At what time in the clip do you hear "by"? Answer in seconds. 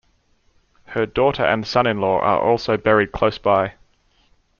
3.37-3.73